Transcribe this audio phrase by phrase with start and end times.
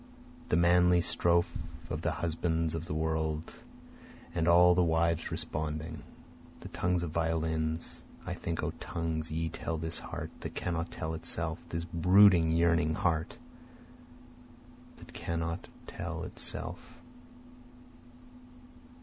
[0.49, 1.59] The manly strophe
[1.91, 3.53] of the husbands of the world,
[4.33, 6.01] And all the wives responding.
[6.61, 11.13] The tongues of violins, (I think O tongues ye tell this heart, that cannot tell
[11.13, 13.37] itself, This brooding yearning heart,
[14.95, 16.79] that cannot tell itself.)